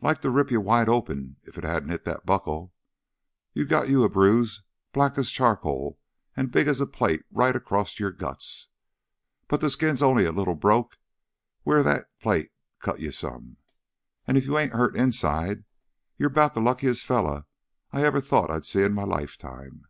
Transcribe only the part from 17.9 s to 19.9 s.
I ever thought to see in my lifetime!"